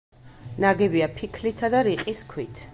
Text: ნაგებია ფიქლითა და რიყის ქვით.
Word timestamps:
ნაგებია 0.65 1.09
ფიქლითა 1.19 1.73
და 1.77 1.85
რიყის 1.91 2.27
ქვით. 2.35 2.69